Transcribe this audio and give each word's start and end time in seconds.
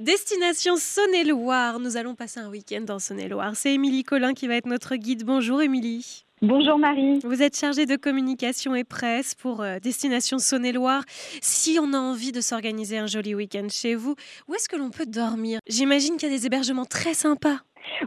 Destination 0.00 0.76
Saône-et-Loire. 0.76 1.78
Nous 1.78 1.98
allons 1.98 2.14
passer 2.14 2.40
un 2.40 2.48
week-end 2.48 2.80
dans 2.80 2.98
Saône-et-Loire. 2.98 3.54
C'est 3.54 3.74
Émilie 3.74 4.02
Collin 4.02 4.32
qui 4.32 4.48
va 4.48 4.54
être 4.54 4.64
notre 4.64 4.96
guide. 4.96 5.24
Bonjour 5.24 5.60
Émilie. 5.60 6.24
Bonjour 6.40 6.78
Marie. 6.78 7.18
Vous 7.22 7.42
êtes 7.42 7.54
chargée 7.54 7.84
de 7.84 7.96
communication 7.96 8.74
et 8.74 8.82
presse 8.82 9.34
pour 9.34 9.60
euh, 9.60 9.78
Destination 9.78 10.38
Saône-et-Loire. 10.38 11.04
Si 11.42 11.76
on 11.78 11.92
a 11.92 11.98
envie 11.98 12.32
de 12.32 12.40
s'organiser 12.40 12.96
un 12.96 13.06
joli 13.06 13.34
week-end 13.34 13.66
chez 13.70 13.94
vous, 13.94 14.14
où 14.48 14.54
est-ce 14.54 14.70
que 14.70 14.76
l'on 14.76 14.88
peut 14.88 15.04
dormir? 15.04 15.60
J'imagine 15.68 16.16
qu'il 16.16 16.30
y 16.30 16.34
a 16.34 16.34
des 16.34 16.46
hébergements 16.46 16.86
très 16.86 17.12
sympas. 17.12 17.58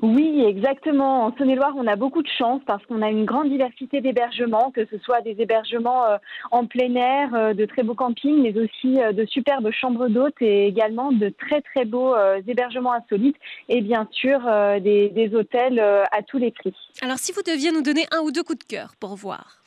Oui, 0.02 0.44
exactement. 0.46 1.26
En 1.26 1.36
Saône-et-Loire, 1.36 1.74
on 1.78 1.88
a 1.88 1.96
beaucoup 1.96 2.22
de 2.22 2.30
chance 2.30 2.62
parce 2.66 2.86
qu'on 2.86 3.02
a 3.02 3.10
une 3.10 3.26
grande 3.26 3.50
diversité 3.50 4.02
d'hébergements, 4.02 4.72
que 4.72 4.86
ce 4.86 4.98
soit 5.00 5.22
des 5.22 5.36
hébergements 5.40 6.06
euh, 6.06 6.18
en 6.52 6.66
plein 6.66 6.96
air, 6.96 7.34
euh, 7.34 7.54
de 7.54 7.66
très 7.66 7.84
beaux 7.84 7.96
campings, 7.96 8.42
mais 8.42 8.58
aussi 8.58 9.02
euh, 9.02 9.12
de 9.12 9.26
superbes 9.26 9.72
chambres 9.72 10.08
d'hôtes 10.08 10.42
et 10.42 10.68
également 10.68 11.12
de 11.12 11.30
très 11.30 11.62
très 11.62 11.86
beaux 11.86 12.16
hébergements 12.48 12.94
insolites 12.94 13.38
et 13.70 13.82
bien 13.82 14.08
sûr 14.12 14.40
des, 14.82 15.10
des 15.10 15.36
hôtels 15.36 15.80
à 15.80 16.22
tous 16.26 16.38
les 16.38 16.52
prix. 16.52 16.74
Alors 17.02 17.18
si 17.18 17.32
vous 17.32 17.42
deviez 17.42 17.72
nous 17.72 17.82
donner 17.82 18.06
un 18.12 18.22
ou 18.22 18.32
deux 18.32 18.44
coups 18.44 18.60
de 18.60 18.64
cœur 18.64 18.94
pour 19.00 19.16
voir 19.16 19.63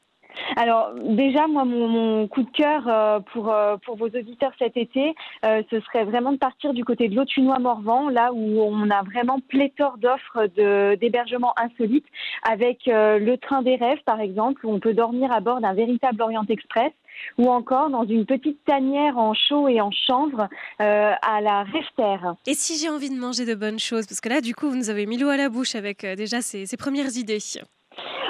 alors 0.57 0.93
déjà, 0.95 1.47
moi, 1.47 1.65
mon, 1.65 2.29
coup 2.29 2.43
de 2.43 2.51
cœur 2.51 2.85
euh, 2.89 3.21
pour, 3.33 3.53
euh, 3.53 3.77
pour 3.85 3.97
vos 3.97 4.07
auditeurs 4.07 4.53
cet 4.59 4.77
été, 4.77 5.15
euh, 5.45 5.63
ce 5.71 5.81
serait 5.81 6.05
vraiment 6.05 6.33
de 6.33 6.39
partir 6.39 6.73
du 6.73 6.85
côté 6.85 7.09
de 7.09 7.17
l'Autunois-Morvan, 7.17 8.09
là 8.09 8.33
où 8.33 8.61
on 8.61 8.91
a 8.91 9.03
vraiment 9.03 9.41
pléthore 9.41 9.99
d'offres 9.99 10.47
d'hébergement 10.97 11.55
insolites, 11.59 12.07
avec 12.49 12.83
le 12.87 13.37
train 13.37 13.63
des 13.63 13.77
rêves, 13.77 14.03
par 14.05 14.21
exemple, 14.21 14.65
où 14.67 14.73
on 14.73 14.81
peut 14.81 14.95
dormir 14.95 15.33
à 15.33 15.41
bord 15.41 15.61
d'un 15.61 15.75
véritable 15.75 16.23
Orient 16.23 16.47
Express 16.49 16.93
ou 17.39 17.49
encore 17.49 17.89
dans 17.89 18.05
une 18.05 18.27
petite 18.27 18.63
tanière 18.65 19.17
en 19.17 19.33
chaud 19.33 19.69
et 19.69 19.81
en 19.81 19.91
chanvre 19.91 20.49
à 20.79 21.41
la 21.41 21.65
Rêve 21.65 22.35
Et 22.47 22.55
si 22.55 22.79
j'ai 22.79 22.91
envie 22.91 23.11
de 23.11 23.19
manger 23.19 23.47
de 23.47 23.55
bonnes 23.55 23.79
choses, 23.79 24.07
parce 24.07 24.21
que 24.21 24.29
là, 24.29 24.41
du 24.41 24.55
coup, 24.55 24.69
vous 24.69 24.77
nous 24.77 24.91
avez 24.91 25.07
mis 25.07 25.17
l'eau 25.17 25.29
à 25.29 25.37
la 25.37 25.49
bouche 25.49 25.75
avec 25.75 26.05
déjà 26.05 26.43
ces, 26.43 26.67
ces 26.67 26.77
premières 26.77 27.17
idées. 27.17 27.41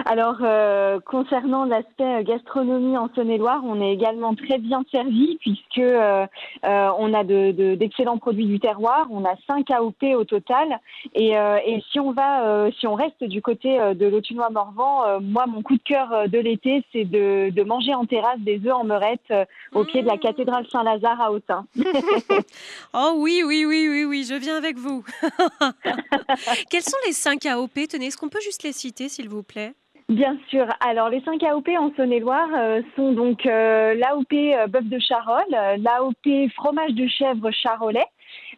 Alors, 0.08 0.36
euh, 0.40 1.00
concernant 1.00 1.64
l'aspect 1.64 2.22
gastronomie 2.22 2.96
en 2.96 3.10
Saône-et-Loire, 3.12 3.62
on 3.64 3.80
est 3.80 3.92
également 3.92 4.36
très 4.36 4.58
bien 4.58 4.84
servi 4.92 5.36
puisque 5.40 5.78
euh, 5.78 6.24
euh, 6.64 6.90
on 6.96 7.12
a 7.12 7.24
d'excellents 7.24 8.14
de, 8.14 8.20
produits 8.20 8.46
du 8.46 8.60
terroir. 8.60 9.08
On 9.10 9.24
a 9.24 9.34
5 9.48 9.68
AOP 9.68 10.04
au 10.16 10.22
total. 10.22 10.78
Et, 11.16 11.30
et 11.32 11.82
si 11.90 11.98
on 11.98 12.12
va, 12.12 12.70
si 12.78 12.86
on 12.86 12.94
reste 12.94 13.24
du 13.24 13.42
côté 13.42 13.76
de 13.94 14.06
l'Autunois-Morvan, 14.06 15.20
moi, 15.20 15.46
mon 15.46 15.62
coup 15.62 15.74
de 15.74 15.82
cœur 15.82 16.28
de 16.28 16.38
l'été, 16.38 16.84
c'est 16.92 17.04
de, 17.04 17.50
de, 17.50 17.62
manger 17.64 17.94
en 17.94 18.04
terrasse 18.04 18.38
des 18.38 18.60
œufs 18.64 18.74
en 18.74 18.84
meurette 18.84 19.32
au 19.72 19.84
pied 19.84 20.02
de 20.02 20.06
la 20.06 20.14
mmh. 20.14 20.20
cathédrale 20.20 20.66
Saint-Lazare 20.70 21.20
à 21.20 21.32
Autun. 21.32 21.66
oh 22.94 23.14
oui, 23.16 23.42
oui, 23.44 23.64
oui, 23.66 23.88
oui, 23.88 24.04
oui, 24.04 24.24
je 24.28 24.34
viens 24.34 24.56
avec 24.56 24.76
vous. 24.76 25.04
Quels 26.70 26.82
sont 26.82 26.96
les 27.06 27.12
5 27.12 27.44
AOP 27.46 27.88
Tenez, 27.90 28.06
est-ce 28.06 28.16
qu'on 28.16 28.28
peut 28.28 28.40
juste 28.40 28.62
les 28.62 28.72
citer, 28.72 29.08
s'il 29.08 29.28
vous 29.28 29.42
plaît? 29.42 29.74
Bien 30.08 30.38
sûr. 30.48 30.66
Alors, 30.78 31.08
les 31.08 31.20
5 31.22 31.42
AOP 31.42 31.68
en 31.76 31.92
Saône-et-Loire 31.96 32.48
euh, 32.56 32.80
sont 32.94 33.12
donc 33.12 33.44
euh, 33.44 33.94
l'AOP 33.94 34.32
euh, 34.32 34.68
bœuf 34.68 34.84
de 34.84 35.00
Charolles, 35.00 35.42
l'AOP 35.50 36.48
fromage 36.54 36.92
de 36.92 37.08
chèvre 37.08 37.50
charolais, 37.50 38.06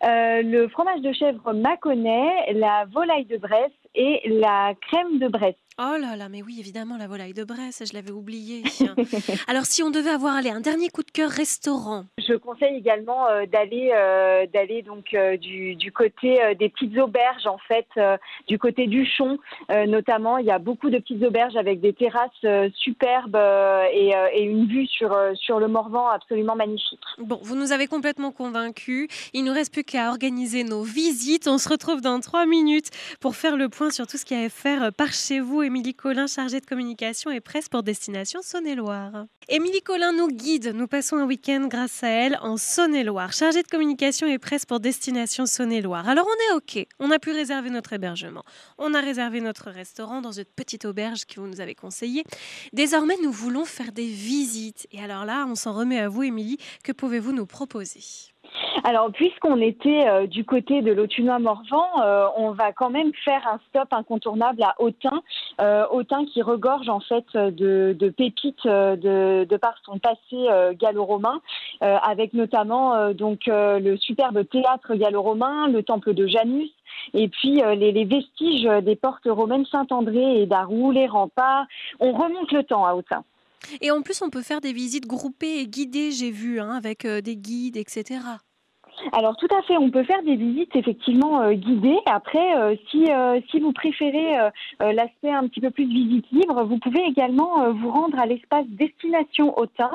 le 0.02 0.68
fromage 0.68 1.00
de 1.00 1.12
chèvre 1.12 1.52
mâconnais, 1.52 2.52
la 2.52 2.86
volaille 2.86 3.26
de 3.26 3.36
Bresse 3.36 3.72
et 3.94 4.22
la 4.28 4.74
crème 4.80 5.18
de 5.18 5.28
Bresse. 5.28 5.54
Oh 5.80 5.96
là 5.96 6.16
là, 6.16 6.28
mais 6.28 6.42
oui, 6.42 6.56
évidemment, 6.58 6.96
la 6.96 7.06
volaille 7.06 7.34
de 7.34 7.44
Bresse, 7.44 7.84
je 7.88 7.94
l'avais 7.94 8.10
oublié. 8.10 8.64
Alors, 9.46 9.64
si 9.64 9.84
on 9.84 9.90
devait 9.90 10.10
avoir 10.10 10.34
allé 10.34 10.50
un 10.50 10.60
dernier 10.60 10.88
coup 10.88 11.04
de 11.04 11.10
cœur 11.12 11.30
restaurant. 11.30 12.04
Je 12.18 12.34
conseille 12.34 12.74
également 12.74 13.28
euh, 13.28 13.46
d'aller 13.46 13.92
euh, 13.94 14.46
d'aller 14.52 14.82
donc 14.82 15.14
euh, 15.14 15.36
du, 15.36 15.76
du, 15.76 15.92
côté 15.92 16.40
des 16.58 16.68
petites 16.68 16.98
auberges, 16.98 17.46
en 17.46 17.58
fait, 17.58 17.86
du 18.48 18.58
côté 18.58 18.88
du 18.88 19.06
Chon, 19.06 19.38
notamment. 19.68 20.38
Il 20.38 20.46
y 20.46 20.50
a 20.50 20.58
beaucoup 20.58 20.90
de 20.90 20.98
petites 20.98 21.22
auberges 21.22 21.54
avec 21.54 21.80
des 21.80 21.92
terrasses 21.92 22.72
superbes 22.74 23.38
et, 23.92 24.14
et, 24.32 24.42
une 24.42 24.66
vue 24.66 24.88
sur, 24.88 25.16
sur 25.34 25.60
le 25.60 25.68
Morvan 25.68 26.08
absolument 26.08 26.56
magnifique. 26.56 26.98
Bon, 27.18 27.38
vous 27.42 27.54
nous 27.54 27.70
avez 27.70 27.86
complètement 27.86 28.32
convaincus. 28.32 29.06
Il 29.32 29.44
nous 29.44 29.52
reste 29.58 29.72
plus 29.72 29.82
qu'à 29.82 30.10
organiser 30.10 30.62
nos 30.62 30.84
visites. 30.84 31.48
On 31.48 31.58
se 31.58 31.68
retrouve 31.68 32.00
dans 32.00 32.20
trois 32.20 32.46
minutes 32.46 32.90
pour 33.18 33.34
faire 33.34 33.56
le 33.56 33.68
point 33.68 33.90
sur 33.90 34.06
tout 34.06 34.16
ce 34.16 34.24
qu'il 34.24 34.38
y 34.38 34.40
a 34.40 34.44
à 34.44 34.48
faire 34.48 34.92
par 34.92 35.12
chez 35.12 35.40
vous 35.40 35.62
Émilie 35.62 35.94
Collin, 35.94 36.28
chargée 36.28 36.60
de 36.60 36.66
communication 36.66 37.32
et 37.32 37.40
presse 37.40 37.68
pour 37.68 37.82
Destination 37.82 38.40
Saône-et-Loire. 38.40 39.26
Émilie 39.48 39.82
Collin 39.82 40.12
nous 40.12 40.28
guide. 40.28 40.72
Nous 40.76 40.86
passons 40.86 41.16
un 41.16 41.26
week-end 41.26 41.66
grâce 41.68 42.04
à 42.04 42.08
elle 42.08 42.38
en 42.40 42.56
Saône-et-Loire, 42.56 43.32
chargée 43.32 43.64
de 43.64 43.66
communication 43.66 44.28
et 44.28 44.38
presse 44.38 44.64
pour 44.64 44.78
Destination 44.78 45.44
Saône-et-Loire. 45.44 46.08
Alors 46.08 46.28
on 46.28 46.54
est 46.54 46.56
OK. 46.56 46.86
On 47.00 47.10
a 47.10 47.18
pu 47.18 47.32
réserver 47.32 47.70
notre 47.70 47.92
hébergement. 47.92 48.44
On 48.78 48.94
a 48.94 49.00
réservé 49.00 49.40
notre 49.40 49.72
restaurant 49.72 50.20
dans 50.20 50.30
une 50.30 50.44
petite 50.44 50.84
auberge 50.84 51.24
que 51.24 51.40
vous 51.40 51.48
nous 51.48 51.60
avez 51.60 51.74
conseillée. 51.74 52.22
Désormais, 52.72 53.16
nous 53.24 53.32
voulons 53.32 53.64
faire 53.64 53.90
des 53.90 54.06
visites. 54.06 54.86
Et 54.92 55.02
alors 55.02 55.24
là, 55.24 55.46
on 55.48 55.56
s'en 55.56 55.72
remet 55.72 55.98
à 55.98 56.08
vous, 56.08 56.22
Émilie. 56.22 56.58
Que 56.84 56.92
pouvez-vous 56.92 57.32
nous 57.32 57.46
proposer? 57.46 58.04
Alors, 58.84 59.10
puisqu'on 59.12 59.60
était 59.60 60.06
euh, 60.06 60.26
du 60.26 60.44
côté 60.44 60.82
de 60.82 60.92
l'Autunois-Morvan, 60.92 61.86
euh, 62.02 62.26
on 62.36 62.52
va 62.52 62.72
quand 62.72 62.90
même 62.90 63.12
faire 63.24 63.46
un 63.46 63.58
stop 63.68 63.92
incontournable 63.92 64.62
à 64.62 64.74
Autun. 64.78 65.22
Euh, 65.60 65.86
Autun 65.90 66.24
qui 66.26 66.42
regorge 66.42 66.88
en 66.88 67.00
fait 67.00 67.24
de, 67.34 68.14
pépites 68.16 68.66
de, 68.66 69.56
par 69.56 69.74
son 69.84 69.98
passé 69.98 70.46
gallo-romain, 70.78 71.40
avec 71.80 72.34
notamment 72.34 73.12
donc 73.12 73.42
le 73.46 73.96
superbe 73.96 74.46
théâtre 74.48 74.94
gallo-romain, 74.94 75.68
le 75.68 75.82
temple 75.82 76.14
de 76.14 76.26
Janus, 76.26 76.70
et 77.14 77.28
puis 77.28 77.60
les, 77.76 78.04
vestiges 78.04 78.68
des 78.82 78.96
portes 78.96 79.26
romaines 79.26 79.66
Saint-André 79.66 80.42
et 80.42 80.46
d'Arou, 80.46 80.92
les 80.92 81.06
remparts. 81.06 81.66
On 82.00 82.12
remonte 82.12 82.52
le 82.52 82.62
temps 82.62 82.86
à 82.86 82.94
Autun. 82.94 83.24
Et 83.80 83.90
en 83.90 84.02
plus, 84.02 84.22
on 84.22 84.30
peut 84.30 84.42
faire 84.42 84.60
des 84.60 84.72
visites 84.72 85.06
groupées 85.06 85.60
et 85.60 85.68
guidées, 85.68 86.12
j'ai 86.12 86.30
vu, 86.30 86.60
hein, 86.60 86.70
avec 86.70 87.06
des 87.06 87.36
guides, 87.36 87.76
etc. 87.76 88.20
Alors 89.12 89.36
tout 89.36 89.48
à 89.56 89.62
fait, 89.62 89.76
on 89.76 89.90
peut 89.90 90.04
faire 90.04 90.22
des 90.22 90.36
visites 90.36 90.74
effectivement 90.74 91.40
euh, 91.40 91.52
guidées. 91.52 91.98
Après, 92.06 92.56
euh, 92.56 92.74
si, 92.90 93.10
euh, 93.10 93.40
si 93.50 93.60
vous 93.60 93.72
préférez 93.72 94.36
l'aspect 94.80 95.30
un 95.30 95.46
petit 95.48 95.60
peu 95.60 95.70
plus 95.70 95.86
visite 95.86 96.26
libre, 96.30 96.64
vous 96.64 96.78
pouvez 96.78 97.02
également 97.04 97.72
vous 97.72 97.90
rendre 97.90 98.18
à 98.18 98.26
l'espace 98.26 98.66
Destination 98.68 99.56
Autun, 99.58 99.90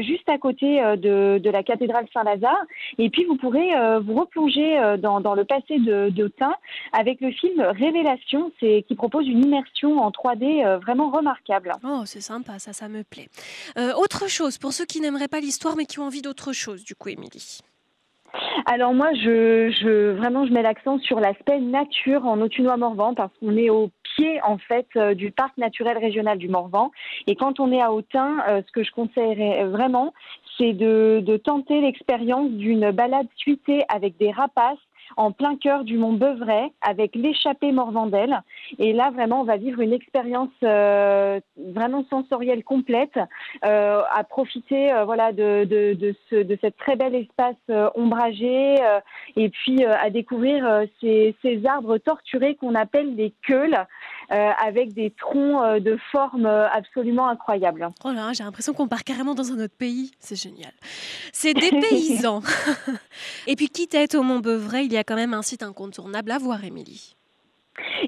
juste 0.00 0.28
à 0.28 0.38
côté 0.38 0.80
de, 0.80 1.38
de, 1.38 1.50
la 1.50 1.62
cathédrale 1.62 2.06
Saint-Lazare. 2.12 2.64
Et 2.98 3.10
puis 3.10 3.24
vous 3.24 3.36
pourrez 3.36 3.70
vous 4.00 4.14
replonger 4.14 4.96
dans, 4.98 5.20
dans, 5.20 5.34
le 5.34 5.44
passé 5.44 5.78
d'Autun 6.10 6.54
avec 6.92 7.20
le 7.20 7.30
film 7.32 7.60
Révélation, 7.60 8.52
qui 8.60 8.94
propose 8.94 9.26
une 9.26 9.44
immersion 9.44 10.00
en 10.00 10.10
3D 10.10 10.78
vraiment 10.80 11.10
remarquable. 11.10 11.72
Oh, 11.84 12.02
c'est 12.04 12.20
sympa, 12.20 12.58
ça, 12.58 12.72
ça 12.72 12.88
me 12.88 13.02
plaît. 13.02 13.28
autre 13.96 14.28
chose, 14.28 14.58
pour 14.58 14.72
ceux 14.72 14.84
qui 14.84 15.00
n'aimeraient 15.00 15.28
pas 15.28 15.40
l'histoire 15.40 15.76
mais 15.76 15.86
qui 15.86 15.98
ont 15.98 16.04
envie 16.04 16.22
d'autre 16.22 16.52
chose, 16.52 16.84
du 16.84 16.94
coup, 16.94 17.08
Émilie. 17.08 17.62
Alors 18.66 18.94
moi, 18.94 19.12
je, 19.14 19.70
je 19.70 20.12
vraiment, 20.12 20.46
je 20.46 20.52
mets 20.52 20.62
l'accent 20.62 20.98
sur 20.98 21.20
l'aspect 21.20 21.58
nature 21.58 22.26
en 22.26 22.40
Autunois-Morvan 22.40 23.14
parce 23.14 23.32
qu'on 23.38 23.56
est 23.56 23.70
au 23.70 23.90
pied 24.16 24.40
en 24.42 24.58
fait 24.58 24.86
euh, 24.96 25.14
du 25.14 25.30
parc 25.30 25.56
naturel 25.58 25.98
régional 25.98 26.38
du 26.38 26.48
Morvan. 26.48 26.90
Et 27.26 27.36
quand 27.36 27.60
on 27.60 27.72
est 27.72 27.80
à 27.80 27.92
Autun, 27.92 28.38
euh, 28.48 28.62
ce 28.66 28.72
que 28.72 28.82
je 28.82 28.92
conseillerais 28.92 29.64
vraiment, 29.66 30.12
c'est 30.56 30.72
de, 30.72 31.20
de 31.24 31.36
tenter 31.36 31.80
l'expérience 31.80 32.50
d'une 32.50 32.90
balade 32.90 33.28
suitée 33.36 33.84
avec 33.88 34.16
des 34.18 34.30
rapaces 34.30 34.78
en 35.16 35.32
plein 35.32 35.56
cœur 35.56 35.84
du 35.84 35.98
mont 35.98 36.12
Beuvray 36.12 36.72
avec 36.80 37.14
l'échappée 37.14 37.72
Morvandel. 37.72 38.42
Et 38.78 38.92
là, 38.92 39.10
vraiment, 39.10 39.40
on 39.40 39.44
va 39.44 39.56
vivre 39.56 39.80
une 39.80 39.92
expérience 39.92 40.50
euh, 40.62 41.40
vraiment 41.56 42.04
sensorielle 42.10 42.64
complète, 42.64 43.18
euh, 43.64 44.02
à 44.14 44.24
profiter 44.24 44.92
euh, 44.92 45.04
voilà, 45.04 45.32
de, 45.32 45.64
de, 45.64 45.94
de, 45.94 46.14
ce, 46.30 46.36
de 46.36 46.58
cette 46.60 46.76
très 46.76 46.96
bel 46.96 47.14
espace 47.14 47.56
ombragé 47.94 48.76
et 49.36 49.48
puis 49.48 49.84
à 49.84 50.10
découvrir 50.10 50.82
ces, 51.00 51.34
ces 51.42 51.64
arbres 51.66 51.98
torturés 51.98 52.54
qu'on 52.54 52.74
appelle 52.74 53.16
des 53.16 53.32
queules. 53.46 53.76
Avec 54.30 54.92
des 54.94 55.10
troncs 55.10 55.78
de 55.80 55.98
forme 56.10 56.46
absolument 56.46 57.28
incroyables. 57.28 57.88
Oh 58.04 58.12
là, 58.12 58.32
j'ai 58.32 58.44
l'impression 58.44 58.72
qu'on 58.72 58.88
part 58.88 59.04
carrément 59.04 59.34
dans 59.34 59.52
un 59.52 59.58
autre 59.58 59.76
pays. 59.76 60.12
C'est 60.18 60.36
génial. 60.36 60.72
C'est 61.32 61.54
des 61.54 61.70
paysans. 61.70 62.42
et 63.46 63.56
puis, 63.56 63.68
quitte 63.68 63.94
à 63.94 64.02
être 64.02 64.14
au 64.14 64.22
Mont 64.22 64.40
Beuvray, 64.40 64.86
il 64.86 64.92
y 64.92 64.96
a 64.96 65.04
quand 65.04 65.16
même 65.16 65.34
un 65.34 65.42
site 65.42 65.62
incontournable 65.62 66.30
à 66.30 66.38
voir, 66.38 66.64
Émilie. 66.64 67.16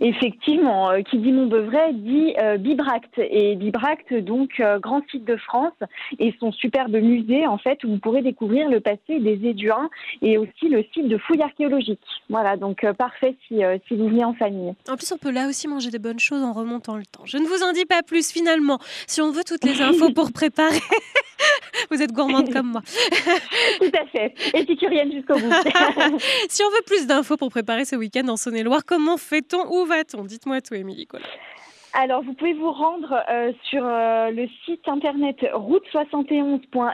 Effectivement, 0.00 0.90
euh, 0.90 1.02
qui 1.02 1.18
dit 1.18 1.32
Montbeuvray 1.32 1.94
dit 1.94 2.34
euh, 2.38 2.56
Bibracte. 2.56 3.18
Et 3.18 3.54
Bibracte, 3.56 4.14
donc, 4.14 4.60
euh, 4.60 4.78
grand 4.78 5.02
site 5.10 5.24
de 5.24 5.36
France 5.36 5.72
et 6.18 6.34
son 6.40 6.52
superbe 6.52 6.96
musée, 6.96 7.46
en 7.46 7.58
fait, 7.58 7.82
où 7.84 7.90
vous 7.90 7.98
pourrez 7.98 8.22
découvrir 8.22 8.68
le 8.68 8.80
passé 8.80 9.20
des 9.20 9.38
Éduins 9.44 9.88
et 10.22 10.38
aussi 10.38 10.68
le 10.68 10.84
site 10.92 11.08
de 11.08 11.18
fouilles 11.18 11.42
archéologiques. 11.42 12.00
Voilà, 12.28 12.56
donc 12.56 12.84
parfait 12.92 13.36
si, 13.48 13.60
si 13.88 13.96
vous 13.96 14.08
venez 14.08 14.24
en 14.24 14.34
famille. 14.34 14.74
En 14.88 14.96
plus, 14.96 15.10
on 15.12 15.18
peut 15.18 15.30
là 15.30 15.48
aussi 15.48 15.68
manger 15.68 15.90
des 15.90 15.98
bonnes 15.98 16.20
choses 16.20 16.42
en 16.42 16.52
remontant 16.52 16.96
le 16.96 17.04
temps. 17.04 17.24
Je 17.24 17.38
ne 17.38 17.46
vous 17.46 17.62
en 17.62 17.72
dis 17.72 17.84
pas 17.84 18.02
plus, 18.02 18.30
finalement. 18.30 18.78
Si 19.06 19.20
on 19.20 19.30
veut 19.30 19.44
toutes 19.44 19.64
les 19.64 19.80
infos 19.82 20.10
pour 20.10 20.32
préparer. 20.32 20.78
Vous 21.90 22.00
êtes 22.00 22.12
gourmande 22.12 22.52
comme 22.52 22.68
moi. 22.68 22.82
Tout 23.78 23.90
à 23.94 24.06
fait. 24.06 24.34
Épicurienne 24.54 25.12
jusqu'au 25.12 25.34
bout. 25.34 25.52
si 26.48 26.62
on 26.62 26.70
veut 26.70 26.82
plus 26.86 27.06
d'infos 27.06 27.36
pour 27.36 27.50
préparer 27.50 27.84
ce 27.84 27.96
week-end 27.96 28.26
en 28.28 28.36
Saône-et-Loire, 28.36 28.84
comment 28.86 29.16
fait-on 29.16 29.66
va-t-on 29.86 30.24
Dites-moi 30.24 30.60
tout, 30.60 30.74
Émilie 30.74 31.06
Collin. 31.06 31.26
Alors, 31.96 32.24
vous 32.24 32.34
pouvez 32.34 32.54
vous 32.54 32.72
rendre 32.72 33.22
euh, 33.30 33.52
sur 33.70 33.86
euh, 33.86 34.30
le 34.30 34.48
site 34.64 34.88
internet 34.88 35.36
route71.fr 35.54 36.90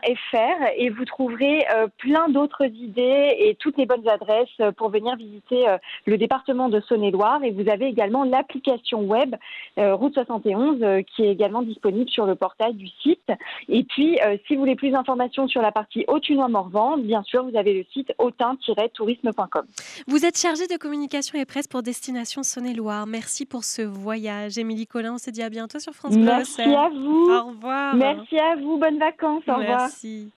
et 0.77 0.91
vous 0.91 1.07
trouverez 1.07 1.65
euh, 1.75 1.87
plein 1.97 2.29
d'autres 2.29 2.67
idées 2.67 3.35
et 3.39 3.57
toutes 3.59 3.79
les 3.79 3.87
bonnes 3.87 4.07
adresses 4.07 4.75
pour 4.77 4.91
venir 4.91 5.17
visiter 5.17 5.65
le 6.05 6.19
département 6.19 6.69
de 6.69 6.81
Saône-et-Loire. 6.81 7.43
Et 7.45 7.51
vous 7.51 7.71
avez 7.71 7.87
également 7.87 8.25
l'application 8.25 9.01
web 9.01 9.37
Route 9.79 10.13
71 10.13 11.03
qui 11.15 11.25
est 11.25 11.33
également 11.33 11.63
disponible 11.63 12.11
sur 12.11 12.27
le 12.27 12.35
portail 12.35 12.75
du 12.75 12.89
site. 13.03 13.33
Et 13.69 13.85
puis, 13.85 14.19
si 14.47 14.55
vous 14.55 14.61
voulez 14.61 14.77
plus 14.77 14.91
d'informations 14.91 15.49
sur 15.49 15.63
la 15.63 15.73
partie 15.73 16.05
Autunois-Morvan, 16.09 16.99
bien 16.99 17.23
sûr, 17.23 17.49
vous 17.49 17.57
avez 17.57 17.73
le 17.73 17.87
site 17.93 18.13
autin-tourisme.com. 18.19 19.65
Vous 20.07 20.27
êtes 20.27 20.39
chargée 20.39 20.67
de 20.67 20.77
communication 20.77 21.39
et 21.39 21.47
presse 21.47 21.69
pour 21.69 21.83
Destination 21.83 22.43
Saône-et-Loire. 22.43 23.07
Merci 23.07 23.47
pour 23.47 23.65
ce 23.65 23.81
voyage, 23.83 24.59
Émilie 24.59 24.87
Colin, 24.91 25.15
on 25.15 25.19
se 25.19 25.31
dit 25.31 25.43
à 25.43 25.49
bientôt 25.49 25.79
sur 25.79 25.93
France 25.95 26.15
Bleu. 26.15 26.25
Merci 26.25 26.63
à 26.63 26.89
vous. 26.89 27.31
Au 27.31 27.45
revoir. 27.51 27.95
Merci 27.95 28.39
à 28.39 28.57
vous. 28.57 28.77
Bonnes 28.77 28.99
vacances. 28.99 29.45
Au 29.47 29.55
revoir. 29.55 29.83
Merci. 29.83 30.29